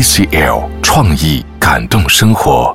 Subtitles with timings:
[0.00, 2.72] TCL 创意感动生活。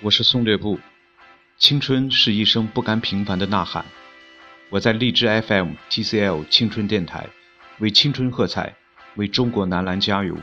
[0.00, 0.78] 我是宋略布，
[1.58, 3.84] 青春是一声不甘平凡的呐喊。
[4.70, 7.26] 我在荔枝 FM TCL 青春电台，
[7.80, 8.72] 为青春喝彩，
[9.16, 10.36] 为中国男篮加油。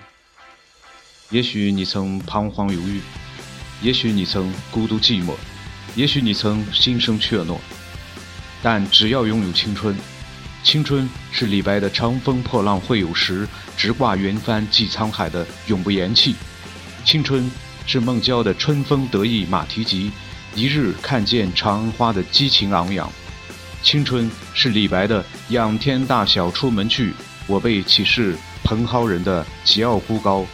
[1.29, 2.99] 也许你曾彷徨犹豫，
[3.81, 5.33] 也许你曾孤独寂寞，
[5.99, 7.57] 也许你曾心生怯懦，
[8.63, 9.93] 但只要拥有青春，
[10.63, 13.45] 青春是李白的“长风破浪会有时，
[13.75, 16.35] 直挂云帆济沧海”的永不言弃，
[17.03, 17.51] 青春。
[17.85, 20.11] 是孟郊的“春风得意马蹄疾，
[20.55, 23.05] 一日看见长安花”的激情昂扬；
[23.83, 27.11] 青春是李白的“仰天大笑出门去，
[27.45, 30.45] 我辈岂是蓬蒿人”的桀骜孤高；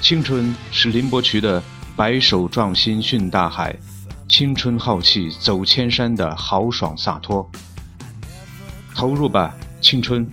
[0.00, 1.62] 青春是林伯渠的
[1.94, 3.76] “白首壮心训大海，
[4.30, 7.50] 青春浩气走千山”的豪爽洒脱。
[8.94, 10.24] 投入吧，青春！